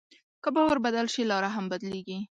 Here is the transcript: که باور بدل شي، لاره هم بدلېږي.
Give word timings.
که 0.43 0.49
باور 0.55 0.77
بدل 0.85 1.07
شي، 1.13 1.21
لاره 1.31 1.49
هم 1.55 1.65
بدلېږي. 1.71 2.19